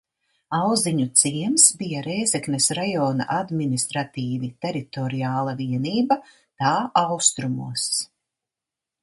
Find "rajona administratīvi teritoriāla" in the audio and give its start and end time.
2.79-5.55